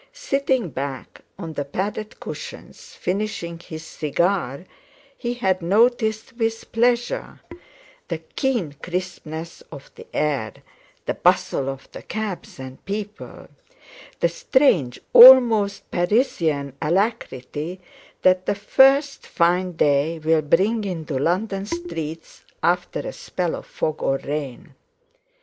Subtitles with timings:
[0.13, 4.65] Sitting back on the padded cushions, finishing his cigar,
[5.15, 7.39] he had noticed with pleasure
[8.07, 10.53] the keen crispness of the air,
[11.05, 13.47] the bustle of the cabs and people;
[14.21, 17.79] the strange, almost Parisian, alacrity
[18.23, 24.01] that the first fine day will bring into London streets after a spell of fog
[24.01, 24.73] or rain.